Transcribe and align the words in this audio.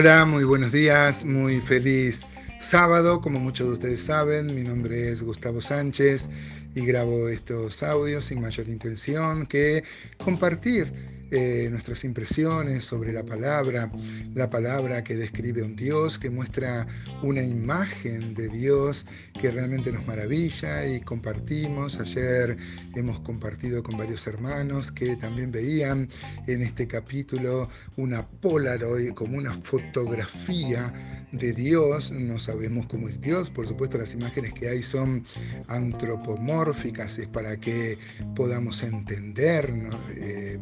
Hola, 0.00 0.24
muy 0.24 0.44
buenos 0.44 0.72
días, 0.72 1.26
muy 1.26 1.60
feliz 1.60 2.24
sábado. 2.58 3.20
Como 3.20 3.38
muchos 3.38 3.66
de 3.66 3.74
ustedes 3.74 4.02
saben, 4.02 4.46
mi 4.54 4.62
nombre 4.62 5.10
es 5.10 5.22
Gustavo 5.22 5.60
Sánchez 5.60 6.30
y 6.74 6.86
grabo 6.86 7.28
estos 7.28 7.82
audios 7.82 8.24
sin 8.24 8.40
mayor 8.40 8.66
intención 8.68 9.44
que 9.44 9.84
compartir 10.16 10.90
eh, 11.30 11.68
nuestras 11.70 12.04
impresiones 12.04 12.84
sobre 12.84 13.12
la 13.12 13.24
palabra, 13.24 13.90
la 14.34 14.50
palabra 14.50 15.04
que 15.04 15.16
describe 15.16 15.62
un 15.62 15.76
Dios, 15.76 16.18
que 16.18 16.28
muestra 16.28 16.86
una 17.22 17.42
imagen 17.42 18.34
de 18.34 18.48
Dios 18.48 19.06
que 19.40 19.50
realmente 19.50 19.92
nos 19.92 20.06
maravilla 20.06 20.86
y 20.86 21.00
compartimos. 21.00 21.98
Ayer 22.00 22.56
hemos 22.96 23.20
compartido 23.20 23.82
con 23.82 23.96
varios 23.96 24.26
hermanos 24.26 24.90
que 24.90 25.16
también 25.16 25.52
veían 25.52 26.08
en 26.46 26.62
este 26.62 26.86
capítulo 26.86 27.68
una 27.96 28.26
Polaroid 28.26 29.12
como 29.12 29.38
una 29.38 29.54
fotografía 29.62 30.92
de 31.32 31.52
Dios. 31.52 32.12
No 32.12 32.38
sabemos 32.38 32.86
cómo 32.86 33.08
es 33.08 33.20
Dios, 33.20 33.50
por 33.50 33.66
supuesto 33.66 33.98
las 33.98 34.14
imágenes 34.14 34.52
que 34.54 34.68
hay 34.68 34.82
son 34.82 35.24
antropomórficas, 35.68 37.18
es 37.18 37.28
para 37.28 37.56
que 37.56 37.98
podamos 38.34 38.82
entender. 38.82 39.72
Eh, 40.16 40.58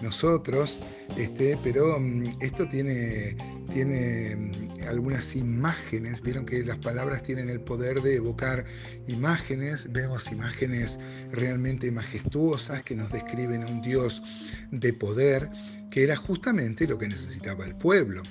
nosotros, 0.00 0.80
este, 1.16 1.58
pero 1.62 1.98
mm, 1.98 2.38
esto 2.40 2.68
tiene, 2.68 3.36
tiene 3.72 4.36
mm, 4.36 4.88
algunas 4.88 5.36
imágenes, 5.36 6.22
vieron 6.22 6.46
que 6.46 6.64
las 6.64 6.78
palabras 6.78 7.22
tienen 7.22 7.48
el 7.48 7.60
poder 7.60 8.00
de 8.02 8.16
evocar 8.16 8.64
imágenes, 9.06 9.92
vemos 9.92 10.30
imágenes 10.32 10.98
realmente 11.32 11.90
majestuosas 11.92 12.82
que 12.82 12.94
nos 12.94 13.10
describen 13.12 13.62
a 13.62 13.66
un 13.66 13.82
Dios 13.82 14.22
de 14.70 14.92
poder, 14.92 15.50
que 15.90 16.04
era 16.04 16.16
justamente 16.16 16.86
lo 16.86 16.98
que 16.98 17.08
necesitaba 17.08 17.66
el 17.66 17.76
pueblo. 17.76 18.22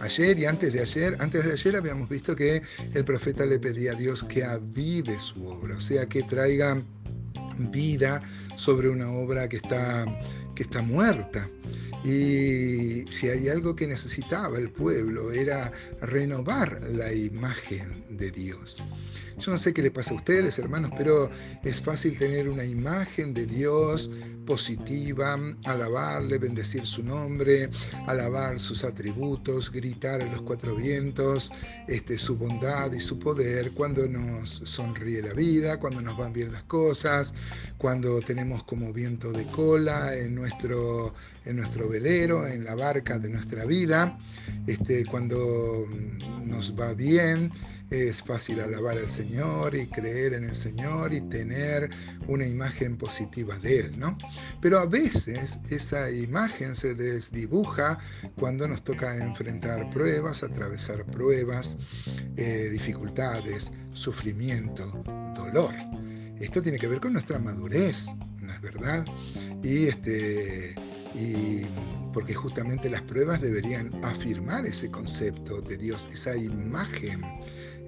Ayer 0.00 0.38
y 0.38 0.46
antes 0.46 0.72
de 0.72 0.80
ayer, 0.80 1.16
antes 1.20 1.44
de 1.44 1.52
ayer 1.52 1.76
habíamos 1.76 2.08
visto 2.08 2.34
que 2.34 2.62
el 2.94 3.04
profeta 3.04 3.44
le 3.44 3.58
pedía 3.58 3.92
a 3.92 3.94
Dios 3.94 4.24
que 4.24 4.42
avive 4.42 5.18
su 5.18 5.46
obra, 5.46 5.76
o 5.76 5.80
sea, 5.80 6.06
que 6.06 6.22
traiga 6.22 6.80
vida 7.70 8.22
sobre 8.56 8.88
una 8.88 9.10
obra 9.10 9.48
que 9.48 9.56
está 9.56 10.06
está 10.62 10.82
muerta. 10.82 11.48
Y 12.04 13.04
si 13.10 13.28
hay 13.28 13.48
algo 13.48 13.76
que 13.76 13.86
necesitaba 13.86 14.58
el 14.58 14.70
pueblo 14.70 15.32
era 15.32 15.70
renovar 16.00 16.80
la 16.90 17.12
imagen 17.12 18.04
de 18.08 18.30
Dios. 18.30 18.82
Yo 19.38 19.52
no 19.52 19.58
sé 19.58 19.72
qué 19.72 19.82
le 19.82 19.90
pasa 19.90 20.12
a 20.12 20.16
ustedes, 20.16 20.58
hermanos, 20.58 20.90
pero 20.96 21.30
es 21.62 21.80
fácil 21.80 22.18
tener 22.18 22.48
una 22.48 22.64
imagen 22.64 23.32
de 23.32 23.46
Dios 23.46 24.10
positiva, 24.46 25.38
alabarle, 25.64 26.38
bendecir 26.38 26.86
su 26.86 27.02
nombre, 27.02 27.70
alabar 28.06 28.58
sus 28.58 28.84
atributos, 28.84 29.70
gritar 29.70 30.20
a 30.20 30.26
los 30.26 30.42
cuatro 30.42 30.74
vientos 30.74 31.52
este, 31.86 32.18
su 32.18 32.36
bondad 32.36 32.92
y 32.92 33.00
su 33.00 33.18
poder 33.18 33.72
cuando 33.72 34.08
nos 34.08 34.62
sonríe 34.64 35.22
la 35.22 35.34
vida, 35.34 35.78
cuando 35.78 36.02
nos 36.02 36.16
van 36.16 36.32
bien 36.32 36.52
las 36.52 36.64
cosas, 36.64 37.32
cuando 37.78 38.20
tenemos 38.20 38.64
como 38.64 38.92
viento 38.92 39.30
de 39.30 39.46
cola 39.46 40.16
en 40.16 40.34
nuestro, 40.34 41.14
en 41.44 41.56
nuestro 41.56 41.88
velero, 41.90 42.46
en 42.46 42.64
la 42.64 42.74
barca 42.74 43.18
de 43.18 43.28
nuestra 43.28 43.66
vida, 43.66 44.16
este, 44.66 45.04
cuando 45.04 45.86
nos 46.44 46.74
va 46.78 46.94
bien 46.94 47.52
es 47.90 48.22
fácil 48.22 48.60
alabar 48.60 48.96
al 48.98 49.08
Señor 49.08 49.74
y 49.74 49.86
creer 49.88 50.34
en 50.34 50.44
el 50.44 50.54
Señor 50.54 51.12
y 51.12 51.20
tener 51.22 51.90
una 52.28 52.46
imagen 52.46 52.96
positiva 52.96 53.58
de 53.58 53.80
Él, 53.80 53.98
¿no? 53.98 54.16
Pero 54.60 54.78
a 54.78 54.86
veces 54.86 55.58
esa 55.70 56.10
imagen 56.10 56.76
se 56.76 56.94
desdibuja 56.94 57.98
cuando 58.38 58.68
nos 58.68 58.84
toca 58.84 59.16
enfrentar 59.16 59.90
pruebas, 59.90 60.44
atravesar 60.44 61.04
pruebas, 61.06 61.78
eh, 62.36 62.68
dificultades, 62.70 63.72
sufrimiento, 63.92 64.86
dolor. 65.34 65.74
Esto 66.38 66.62
tiene 66.62 66.78
que 66.78 66.86
ver 66.86 67.00
con 67.00 67.12
nuestra 67.12 67.38
madurez, 67.40 68.06
¿no 68.40 68.52
es 68.52 68.60
verdad? 68.60 69.04
Y 69.62 69.86
este 69.88 70.74
y 71.14 71.62
porque 72.12 72.34
justamente 72.34 72.90
las 72.90 73.02
pruebas 73.02 73.40
deberían 73.40 73.90
afirmar 74.04 74.66
ese 74.66 74.90
concepto 74.90 75.60
de 75.60 75.76
Dios, 75.76 76.08
esa 76.12 76.36
imagen 76.36 77.22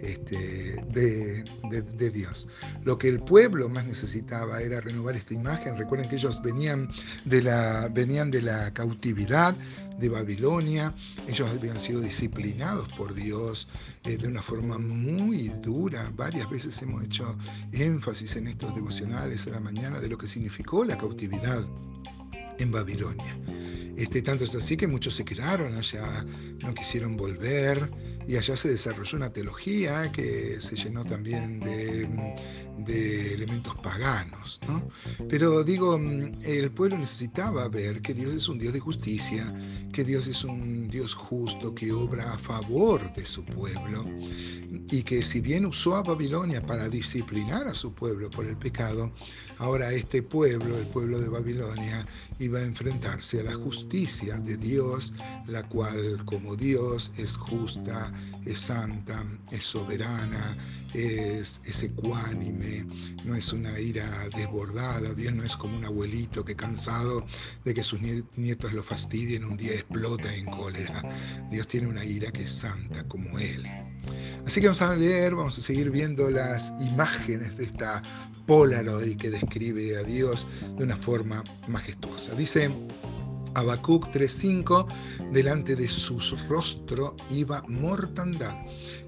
este, 0.03 0.85
de, 0.89 2.11
Dios. 2.11 2.49
Lo 2.83 2.99
que 2.99 3.09
el 3.09 3.21
pueblo 3.21 3.69
más 3.69 3.87
necesitaba 3.87 4.61
era 4.61 4.81
renovar 4.81 5.15
esta 5.15 5.35
imagen. 5.35 5.79
Recuerden 5.79 6.09
que 6.09 6.17
ellos 6.17 6.43
venían 6.43 6.89
de 7.25 7.43
la, 7.43 7.89
venían 7.89 8.31
de 8.31 8.43
la 8.43 8.73
cautividad 8.75 9.57
de 9.99 10.09
Babilonia, 10.09 10.93
ellos 11.29 11.49
habían 11.49 11.79
sido 11.79 12.01
disciplinados 12.01 12.93
por 12.95 13.15
Dios 13.15 13.69
eh, 14.03 14.17
de 14.17 14.27
una 14.27 14.43
forma 14.43 14.77
muy 14.79 15.49
dura. 15.63 16.11
Varias 16.17 16.51
veces 16.51 16.83
hemos 16.83 17.05
hecho 17.05 17.37
énfasis 17.71 18.35
en 18.35 18.49
estos 18.49 18.75
devocionales 18.75 19.47
a 19.47 19.51
la 19.51 19.61
mañana 19.61 20.01
de 20.01 20.09
lo 20.09 20.19
que 20.19 20.27
significó 20.27 20.85
la 20.85 20.99
cautividad 20.99 21.63
en 22.59 22.71
Babilonia. 22.71 23.37
Este, 23.97 24.23
tanto 24.23 24.45
es 24.45 24.55
así 24.55 24.77
que 24.77 24.87
muchos 24.87 25.15
se 25.15 25.25
quedaron 25.25 25.75
allá, 25.75 26.25
no 26.63 26.75
quisieron 26.75 27.17
volver, 27.17 27.91
y 28.27 28.37
allá 28.37 28.57
se 28.57 28.69
desarrolló 28.69 29.17
una 29.17 29.33
teología 29.33 30.11
que 30.13 30.59
se 30.61 30.77
llenó 30.77 31.05
también 31.05 31.61
de, 31.61 33.35
elementos 33.35 33.75
paganos. 33.77 34.61
Pero 35.29 35.63
digo, 35.63 36.01
el 36.43 36.71
pueblo 36.71 36.99
necesitaba 36.99 37.69
ver 37.69 38.01
que 38.01 38.15
Dios 38.15 38.35
es 38.35 38.49
un 38.49 38.59
Dios 38.59 38.73
de 38.73 38.81
justicia, 38.81 39.45
que 39.93 40.05
Dios 40.05 40.27
es 40.27 40.43
un 40.45 40.89
Dios 40.89 41.15
justo 41.15 41.75
que 41.75 41.93
obra 41.93 42.33
a 42.33 42.39
favor 42.39 43.13
de 43.15 43.25
su 43.25 43.45
pueblo 43.45 44.05
y 44.91 45.03
que 45.03 45.23
si 45.23 45.41
bien 45.41 45.67
usó 45.67 45.97
a 45.97 46.03
Babilonia 46.03 46.65
para 46.65 46.89
disciplinar 46.89 47.69
a 47.69 47.75
su 47.75 47.93
pueblo 47.93 48.31
por 48.31 48.47
el 48.47 48.57
pecado, 48.57 49.13
ahora 49.59 49.93
este 49.93 50.23
pueblo, 50.23 50.79
el 50.79 50.87
pueblo 50.87 51.21
de 51.21 51.29
Babilonia, 51.29 52.07
iba 52.39 52.59
a 52.59 52.65
enfrentarse 52.65 53.41
a 53.41 53.45
la 53.45 53.55
justicia 53.55 53.82
de 53.89 54.57
Dios, 54.57 55.13
la 55.47 55.63
cual 55.69 56.25
como 56.25 56.57
Dios 56.57 57.11
es 57.19 57.37
justa, 57.37 58.13
es 58.47 58.59
santa, 58.59 59.23
es 59.51 59.65
soberana, 59.65 60.57
es, 60.95 61.61
ecuánime, 61.83 62.87
no 63.25 63.35
es 63.35 63.53
una 63.53 63.79
ira 63.79 64.07
desbordada, 64.37 65.13
Dios 65.15 65.35
no 65.35 65.43
es 65.43 65.57
como 65.57 65.77
un 65.77 65.85
abuelito 65.85 66.45
que 66.45 66.55
cansado 66.55 67.27
de 67.65 67.75
que 67.75 67.83
sus 67.83 68.01
nietos 68.37 68.73
lo 68.73 68.83
fastidien, 68.83 69.45
un 69.45 69.57
día 69.57 69.73
explota 69.73 70.35
en 70.35 70.47
cólera. 70.47 71.03
Dios 71.51 71.67
tiene 71.69 71.89
una 71.89 72.05
ira 72.05 72.31
que 72.31 72.43
es 72.43 72.51
santa 72.51 73.07
como 73.09 73.39
Él. 73.39 73.65
Así 74.47 74.61
que 74.61 74.67
vamos 74.69 74.83
a 74.83 74.95
leer, 74.97 75.35
vamos 75.35 75.59
a 75.59 75.63
seguir 75.63 75.91
viendo 75.91 76.31
las 76.31 76.73
imágenes 76.81 77.57
de 77.57 77.65
esta 77.65 78.03
Polaroid 78.47 79.17
que 79.17 79.31
describe 79.31 79.97
a 79.97 80.03
Dios 80.03 80.47
de 80.77 80.85
una 80.85 80.97
forma 80.97 81.45
majestuosa. 81.69 82.35
Dice 82.35 82.71
Habacuc 83.55 84.07
3:5, 84.13 84.87
delante 85.33 85.77
de 85.77 85.89
su 85.89 86.19
rostro 86.49 87.17
iba 87.31 87.63
mortandad 87.69 88.55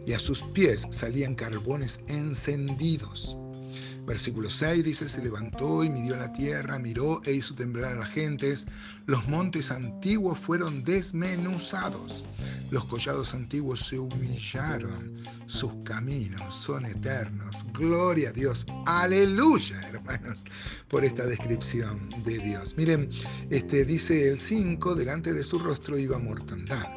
y 0.06 0.12
a 0.12 0.18
sus 0.18 0.42
pies 0.42 0.86
salían 0.90 1.34
carbones 1.34 2.00
encendidos. 2.08 3.36
Versículo 4.06 4.50
6 4.50 4.84
dice, 4.84 5.08
se 5.08 5.22
levantó 5.22 5.82
y 5.82 5.88
midió 5.88 6.16
la 6.16 6.32
tierra, 6.32 6.78
miró 6.78 7.22
e 7.24 7.32
hizo 7.32 7.54
temblar 7.54 7.92
a 7.92 8.00
las 8.00 8.10
gentes. 8.10 8.66
Los 9.06 9.26
montes 9.28 9.70
antiguos 9.70 10.38
fueron 10.38 10.84
desmenuzados. 10.84 12.24
Los 12.70 12.84
collados 12.84 13.34
antiguos 13.34 13.80
se 13.80 13.98
humillaron. 13.98 15.22
Sus 15.46 15.72
caminos 15.84 16.54
son 16.54 16.84
eternos. 16.84 17.64
Gloria 17.72 18.30
a 18.30 18.32
Dios. 18.32 18.66
Aleluya, 18.86 19.80
hermanos, 19.88 20.44
por 20.88 21.04
esta 21.04 21.24
descripción 21.26 22.08
de 22.24 22.38
Dios. 22.38 22.76
Miren, 22.76 23.08
este, 23.50 23.84
dice 23.84 24.28
el 24.28 24.38
5, 24.38 24.94
delante 24.94 25.32
de 25.32 25.42
su 25.42 25.58
rostro 25.58 25.98
iba 25.98 26.18
mortandad. 26.18 26.88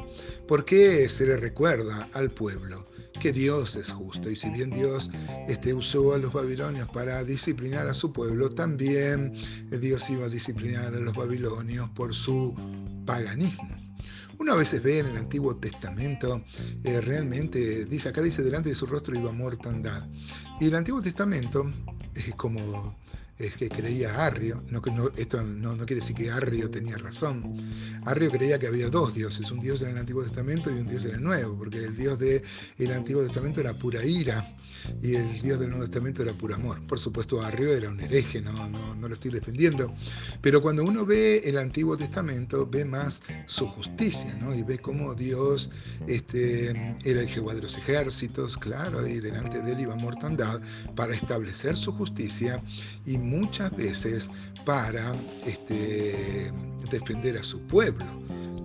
¿Por 0.46 0.64
qué 0.64 1.08
se 1.08 1.26
le 1.26 1.36
recuerda 1.36 2.08
al 2.12 2.30
pueblo? 2.30 2.84
Que 3.18 3.32
Dios 3.32 3.76
es 3.76 3.92
justo. 3.92 4.30
Y 4.30 4.36
si 4.36 4.50
bien 4.50 4.70
Dios 4.70 5.10
este, 5.48 5.74
usó 5.74 6.14
a 6.14 6.18
los 6.18 6.32
babilonios 6.32 6.88
para 6.88 7.22
disciplinar 7.24 7.86
a 7.86 7.94
su 7.94 8.12
pueblo, 8.12 8.50
también 8.50 9.34
Dios 9.80 10.08
iba 10.10 10.26
a 10.26 10.28
disciplinar 10.28 10.94
a 10.94 11.00
los 11.00 11.14
babilonios 11.14 11.88
por 11.90 12.14
su 12.14 12.54
paganismo. 13.06 13.68
Uno 14.38 14.52
a 14.52 14.56
veces 14.56 14.82
ve 14.82 15.00
en 15.00 15.06
el 15.06 15.16
Antiguo 15.16 15.56
Testamento, 15.56 16.44
eh, 16.84 17.00
realmente, 17.00 17.84
dice 17.86 18.10
acá 18.10 18.22
dice, 18.22 18.42
delante 18.42 18.68
de 18.68 18.74
su 18.76 18.86
rostro 18.86 19.18
iba 19.18 19.32
mortandad. 19.32 20.06
Y 20.60 20.66
el 20.66 20.76
Antiguo 20.76 21.02
Testamento 21.02 21.68
es 22.14 22.34
como 22.36 22.96
es 23.38 23.54
que 23.56 23.68
creía 23.68 24.24
Arrio, 24.24 24.62
no, 24.70 24.80
no, 24.80 25.10
esto 25.16 25.42
no, 25.42 25.76
no, 25.76 25.86
quiere 25.86 26.00
decir 26.00 26.16
que 26.16 26.30
Arrio 26.30 26.70
tenía 26.70 26.96
razón, 26.98 27.56
Arrio 28.04 28.30
creía 28.30 28.58
que 28.58 28.66
había 28.66 28.88
dos 28.88 29.14
dioses, 29.14 29.50
un 29.50 29.60
dios 29.60 29.82
en 29.82 29.90
el 29.90 29.98
Antiguo 29.98 30.22
Testamento 30.22 30.70
y 30.70 30.74
un 30.74 30.88
dios 30.88 31.04
en 31.04 31.14
el 31.16 31.22
Nuevo, 31.22 31.56
porque 31.56 31.78
el 31.78 31.96
dios 31.96 32.18
del 32.18 32.92
Antiguo 32.92 33.22
Testamento 33.22 33.60
era 33.60 33.74
pura 33.74 34.04
ira, 34.04 34.44
y 35.02 35.14
el 35.14 35.40
Dios 35.40 35.60
del 35.60 35.70
Nuevo 35.70 35.84
Testamento 35.84 36.22
era 36.22 36.32
puro 36.32 36.54
amor. 36.54 36.80
Por 36.86 36.98
supuesto, 36.98 37.40
Arrio 37.40 37.74
era 37.74 37.88
un 37.88 38.00
hereje, 38.00 38.40
no, 38.40 38.68
no, 38.68 39.08
lo 39.08 39.14
estoy 39.14 39.30
defendiendo, 39.30 39.94
pero 40.40 40.60
cuando 40.60 40.84
uno 40.84 41.06
ve 41.06 41.38
el 41.44 41.58
Antiguo 41.58 41.96
Testamento, 41.96 42.66
ve 42.66 42.84
más 42.84 43.22
su 43.46 43.66
justicia, 43.66 44.36
¿no? 44.40 44.54
y 44.54 44.62
ve 44.62 44.78
cómo 44.78 45.14
Dios 45.14 45.70
este, 46.06 46.70
era 47.04 47.20
el 47.20 47.28
Jehová 47.28 47.54
de 47.54 47.62
los 47.62 47.76
ejércitos, 47.76 48.56
claro, 48.56 49.06
y 49.06 49.20
delante 49.20 49.62
de 49.62 49.72
él 49.72 49.80
iba 49.80 49.94
mortandad 49.94 50.60
para 50.94 51.14
establecer 51.14 51.76
su 51.76 51.92
justicia 51.92 52.60
y 53.06 53.16
muchas 53.28 53.74
veces 53.76 54.30
para 54.64 55.14
este, 55.46 56.50
defender 56.90 57.36
a 57.36 57.42
su 57.42 57.60
pueblo 57.62 58.04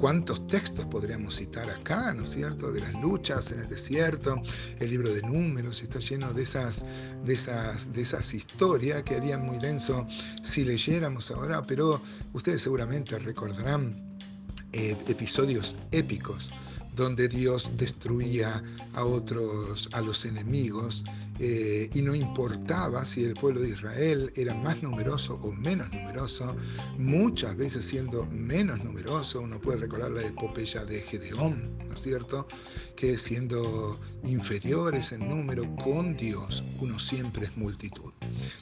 cuántos 0.03 0.45
textos 0.47 0.85
podríamos 0.87 1.37
citar 1.37 1.69
acá, 1.69 2.13
¿no 2.13 2.23
es 2.23 2.31
cierto? 2.31 2.73
De 2.73 2.81
las 2.81 2.93
luchas 2.95 3.49
en 3.51 3.61
el 3.61 3.69
desierto, 3.69 4.41
el 4.79 4.89
libro 4.89 5.13
de 5.13 5.21
números 5.21 5.81
está 5.81 5.99
lleno 5.99 6.33
de 6.33 6.43
esas, 6.43 6.83
de 7.23 7.33
esas, 7.33 7.93
de 7.93 8.01
esas 8.01 8.33
historias 8.33 9.03
que 9.03 9.15
harían 9.15 9.45
muy 9.45 9.59
denso 9.59 10.05
si 10.41 10.65
leyéramos 10.65 11.31
ahora, 11.31 11.61
pero 11.61 12.01
ustedes 12.33 12.61
seguramente 12.61 13.17
recordarán 13.17 13.93
eh, 14.73 14.97
episodios 15.07 15.77
épicos 15.91 16.51
donde 16.95 17.27
Dios 17.27 17.71
destruía 17.77 18.63
a 18.93 19.03
otros, 19.03 19.89
a 19.93 20.01
los 20.01 20.25
enemigos, 20.25 21.03
eh, 21.39 21.89
y 21.93 22.01
no 22.01 22.13
importaba 22.13 23.03
si 23.05 23.23
el 23.23 23.33
pueblo 23.33 23.61
de 23.61 23.69
Israel 23.69 24.31
era 24.35 24.53
más 24.53 24.83
numeroso 24.83 25.39
o 25.41 25.51
menos 25.51 25.91
numeroso, 25.91 26.55
muchas 26.97 27.57
veces 27.57 27.85
siendo 27.85 28.25
menos 28.27 28.83
numeroso, 28.83 29.41
uno 29.41 29.59
puede 29.59 29.79
recordar 29.79 30.11
la 30.11 30.25
epopeya 30.25 30.85
de 30.85 31.01
Gedeón, 31.01 31.75
¿no 31.87 31.95
es 31.95 32.01
cierto? 32.01 32.47
Que 32.95 33.17
siendo 33.17 33.99
inferiores 34.23 35.11
en 35.11 35.27
número 35.27 35.63
con 35.77 36.15
Dios, 36.15 36.63
uno 36.79 36.99
siempre 36.99 37.47
es 37.47 37.57
multitud. 37.57 38.13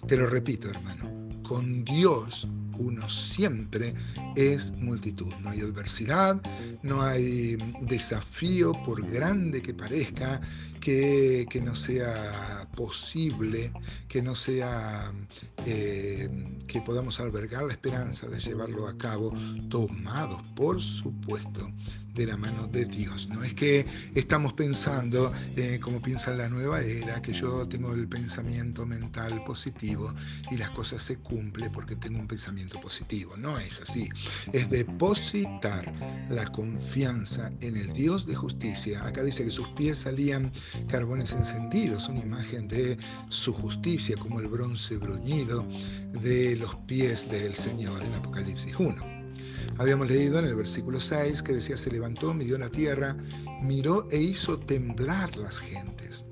Te 0.08 0.16
lo 0.16 0.28
repito, 0.28 0.70
hermano, 0.70 1.21
con 1.52 1.84
Dios 1.84 2.48
uno 2.78 3.10
siempre 3.10 3.94
es 4.38 4.72
multitud. 4.78 5.28
No 5.44 5.50
hay 5.50 5.60
adversidad, 5.60 6.42
no 6.82 7.02
hay 7.02 7.58
desafío, 7.82 8.72
por 8.86 9.06
grande 9.06 9.62
que 9.62 9.74
parezca, 9.74 10.40
que, 10.80 11.62
no 11.62 11.76
sea 11.76 12.66
posible, 12.74 13.74
que 14.08 14.22
no 14.22 14.34
sea 14.34 15.12
eh, 15.66 16.30
que 16.68 16.82
podamos 16.82 17.20
albergar 17.20 17.66
la 17.66 17.74
esperanza 17.74 18.28
de 18.28 18.40
llevarlo 18.40 18.88
a 18.88 18.98
cabo, 18.98 19.34
tomados, 19.70 20.42
por 20.56 20.82
supuesto, 20.82 21.70
de 22.14 22.26
la 22.26 22.38
mano 22.38 22.68
de 22.68 22.86
Dios. 22.86 23.30
No 23.30 23.44
es 23.44 23.54
que 23.54 23.86
estamos 24.16 24.54
pensando 24.54 25.32
eh, 25.56 25.80
como 25.82 26.02
piensa 26.02 26.32
la 26.32 26.50
nueva 26.50 26.82
era, 26.82 27.22
que 27.22 27.34
yo 27.34 27.68
tengo 27.68 27.94
el 27.94 28.08
pensamiento 28.08 28.86
mental 28.86 29.44
positivo 29.44 30.14
y 30.50 30.58
las 30.58 30.70
cosas 30.72 31.02
se 31.02 31.18
cumplen 31.18 31.72
porque 31.72 31.96
tengo 31.96 32.20
un 32.20 32.28
pensamiento 32.28 32.80
positivo. 32.80 33.36
No 33.38 33.58
es 33.60 33.82
así. 33.82 34.10
Es 34.52 34.70
depositar 34.70 35.92
la 36.30 36.46
confianza 36.52 37.52
en 37.62 37.78
el 37.78 37.94
Dios 37.94 38.26
de 38.26 38.36
justicia. 38.36 39.06
Acá 39.06 39.24
dice 39.24 39.46
que 39.46 39.52
sus 39.52 39.68
pies 39.70 40.00
salían 40.00 40.52
carbones 40.88 41.34
encendidos, 41.34 42.10
una 42.10 42.22
imagen 42.22 42.68
de 42.68 42.98
su 43.30 43.54
justicia 43.54 44.16
como 44.18 44.40
el 44.40 44.48
bronce 44.48 44.98
bruñido 44.98 45.66
de 46.22 46.56
los 46.58 46.76
pies 46.88 47.30
del 47.30 47.56
Señor 47.56 48.04
en 48.04 48.14
Apocalipsis 48.14 48.76
1. 48.78 49.21
Habíamos 49.78 50.10
leído 50.10 50.40
en 50.40 50.46
el 50.46 50.56
versículo 50.56 51.00
6 51.00 51.42
que 51.44 51.54
decía, 51.54 51.78
se 51.78 51.92
levantó, 51.92 52.34
midió 52.34 52.58
la 52.58 52.70
tierra, 52.70 53.16
miró 53.62 54.08
e 54.12 54.18
hizo 54.18 54.60
temblar 54.60 55.36
las 55.38 55.60
gentes. 55.60 56.26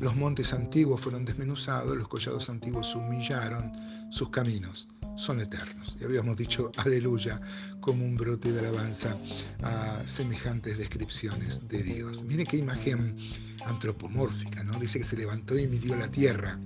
Los 0.00 0.14
montes 0.14 0.52
antiguos 0.52 1.00
fueron 1.00 1.24
desmenuzados, 1.24 1.96
los 1.96 2.08
collados 2.08 2.50
antiguos 2.50 2.94
humillaron, 2.94 3.72
sus 4.10 4.28
caminos 4.28 4.88
son 5.16 5.40
eternos. 5.40 5.96
Y 6.00 6.04
habíamos 6.04 6.36
dicho 6.36 6.70
aleluya 6.76 7.40
como 7.80 8.04
un 8.04 8.16
brote 8.16 8.52
de 8.52 8.60
alabanza 8.60 9.16
a 9.62 10.02
semejantes 10.06 10.78
descripciones 10.78 11.66
de 11.68 11.82
Dios. 11.82 12.22
Mire 12.24 12.44
qué 12.44 12.58
imagen 12.58 13.16
antropomórfica, 13.64 14.62
¿no? 14.64 14.78
Dice 14.78 14.98
que 14.98 15.04
se 15.04 15.16
levantó 15.16 15.58
y 15.58 15.66
midió 15.66 15.96
la 15.96 16.08
tierra, 16.08 16.58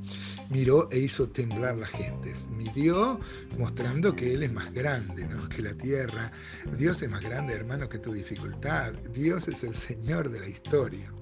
miró 0.51 0.89
e 0.91 0.99
hizo 0.99 1.29
temblar 1.29 1.77
las 1.77 1.91
gentes. 1.91 2.47
Midió 2.51 3.21
mostrando 3.59 4.15
que 4.15 4.35
Él 4.35 4.43
es 4.43 4.53
más 4.53 4.73
grande, 4.73 5.27
¿no? 5.27 5.49
Que 5.49 5.63
la 5.63 5.75
tierra. 5.75 6.33
Dios 6.77 7.01
es 7.03 7.11
más 7.11 7.23
grande, 7.23 7.55
hermano, 7.55 7.89
que 7.89 7.99
tu 7.99 8.13
dificultad. 8.13 8.93
Dios 9.15 9.49
es 9.49 9.65
el 9.65 9.75
Señor 9.75 10.31
de 10.31 10.41
la 10.41 10.49
historia. 10.49 11.13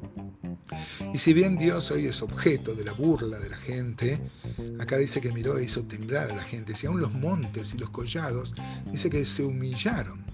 Y 1.12 1.19
si 1.19 1.32
bien 1.32 1.56
Dios 1.56 1.91
hoy 1.91 2.06
es 2.06 2.23
objeto 2.23 2.75
de 2.75 2.85
la 2.85 2.93
burla 2.93 3.38
de 3.38 3.50
la 3.50 3.56
gente, 3.56 4.20
acá 4.79 4.97
dice 4.97 5.20
que 5.20 5.32
miró 5.32 5.59
e 5.59 5.65
hizo 5.65 5.82
temblar 5.85 6.31
a 6.31 6.37
la 6.37 6.43
gente. 6.43 6.75
Si 6.76 6.87
aún 6.87 7.00
los 7.00 7.12
montes 7.12 7.75
y 7.75 7.79
los 7.79 7.91
collados, 7.91 8.55
dice 8.91 9.11
que 9.11 9.25
se 9.25 9.44
humillaron. 9.44 10.25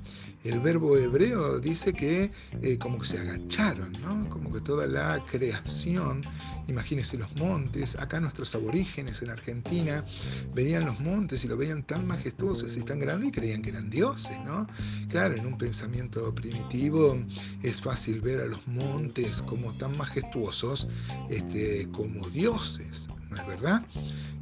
El 0.45 0.61
verbo 0.61 0.99
hebreo 0.99 1.59
dice 1.59 1.95
que 1.95 2.31
eh, 2.61 2.77
como 2.77 2.99
que 2.99 3.07
se 3.07 3.19
agacharon, 3.19 3.93
¿no? 4.03 4.29
como 4.29 4.53
que 4.53 4.61
toda 4.61 4.87
la 4.87 5.25
creación, 5.25 6.21
imagínense 6.69 7.19
los 7.19 7.35
montes, 7.37 7.97
acá 7.97 8.21
nuestros 8.21 8.55
aborígenes 8.55 9.23
en 9.23 9.31
Argentina 9.31 10.05
veían 10.55 10.85
los 10.85 11.01
montes 11.01 11.45
y 11.45 11.49
lo 11.49 11.57
veían 11.57 11.83
tan 11.83 12.07
majestuosos 12.07 12.77
y 12.77 12.83
tan 12.83 12.99
grandes 12.99 13.29
y 13.29 13.33
creían 13.33 13.63
que 13.63 13.71
eran 13.71 13.91
dioses, 13.91 14.39
¿no? 14.45 14.67
Claro, 15.11 15.37
en 15.37 15.47
un 15.47 15.59
pensamiento 15.59 16.35
primitivo 16.35 17.17
es 17.63 17.81
fácil 17.81 18.21
ver 18.21 18.41
a 18.41 18.47
los 18.47 18.67
montes 18.67 19.43
como 19.43 19.73
tan 19.75 19.97
majestuosos 19.97 20.89
este, 21.31 21.89
como 21.93 22.29
dioses, 22.31 23.09
¿no 23.35 23.41
es 23.41 23.47
verdad? 23.47 23.83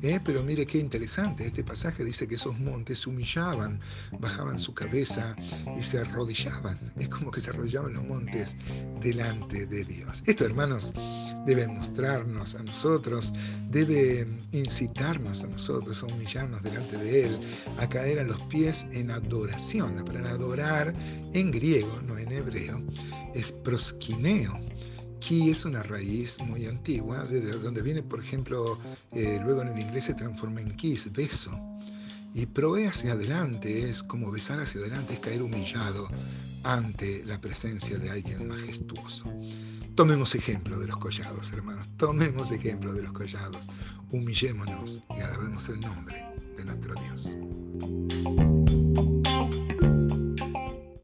¿eh? 0.03 0.21
Pero 0.25 0.43
mire 0.43 0.67
qué 0.67 0.79
interesante, 0.79 1.47
este 1.47 1.65
pasaje 1.65 2.05
dice 2.05 2.27
que 2.29 2.35
esos 2.35 2.59
montes 2.59 3.01
se 3.01 3.11
humillaban, 3.11 3.81
bajaban 4.19 4.59
su 4.59 4.75
cabeza 4.75 5.35
y 5.79 5.83
se 5.83 6.01
arrodillaban. 6.01 6.79
Es 6.99 7.09
como 7.09 7.31
que 7.31 7.41
se 7.41 7.51
arrodillaban 7.51 7.95
los 7.95 8.05
montes 8.05 8.57
delante 9.01 9.67
de 9.67 9.85
Dios. 9.85 10.23
Esto, 10.27 10.45
hermanos, 10.45 10.93
debe 11.47 11.67
mostrarnos 11.67 12.55
a 12.55 12.63
nosotros, 12.63 13.33
debe 13.71 14.27
incitarnos 14.53 15.45
a 15.45 15.47
nosotros 15.49 16.03
a 16.03 16.07
humillarnos 16.07 16.63
delante 16.63 16.97
de 16.97 17.27
Él, 17.27 17.41
a 17.79 17.89
caer 17.89 18.19
a 18.21 18.25
los 18.25 18.41
pies 18.43 18.87
en 18.93 19.11
adoración. 19.11 19.97
La 19.97 20.05
palabra 20.05 20.31
adorar 20.31 20.95
en 21.33 21.51
griego, 21.51 22.01
no 22.07 22.19
en 22.19 22.31
hebreo, 22.33 22.83
es 23.35 23.53
prosquineo 23.53 24.72
Ki 25.23 25.51
es 25.51 25.65
una 25.65 25.85
raíz 25.85 26.41
muy 26.41 26.67
antigua, 26.67 27.25
de 27.25 27.53
donde 27.53 27.81
viene, 27.81 28.03
por 28.03 28.19
ejemplo, 28.19 28.79
eh, 29.13 29.39
luego 29.45 29.63
en 29.63 29.69
el 29.69 29.79
inglés 29.79 30.07
se 30.07 30.15
transforma 30.15 30.61
en 30.61 30.77
kiss, 30.77 31.13
beso. 31.13 31.57
Y 32.35 32.47
proe 32.47 32.89
hacia 32.89 33.13
adelante 33.13 33.89
es 33.89 34.03
como 34.03 34.33
besar 34.33 34.59
hacia 34.59 34.81
adelante, 34.81 35.15
es 35.15 35.21
caer 35.21 35.43
humillado 35.43 36.09
ante 36.65 37.25
la 37.25 37.41
presencia 37.41 37.99
de 37.99 38.11
alguien 38.11 38.49
majestuoso. 38.49 39.33
Tomemos 39.95 40.35
ejemplo 40.35 40.79
de 40.81 40.89
los 40.89 40.99
collados, 40.99 41.53
hermanos. 41.53 41.87
Tomemos 41.99 42.51
ejemplo 42.51 42.93
de 42.93 43.03
los 43.03 43.13
collados. 43.13 43.69
Humillémonos 44.11 45.03
y 45.17 45.21
alabemos 45.21 45.69
el 45.69 45.81
nombre 45.81 46.27
de 46.57 46.65
nuestro 46.65 46.95
Dios. 46.95 47.37